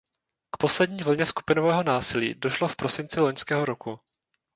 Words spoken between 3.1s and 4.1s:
loňského roku.